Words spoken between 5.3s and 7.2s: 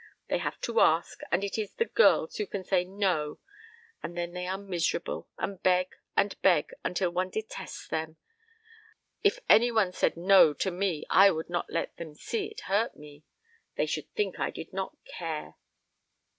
and beg and beg until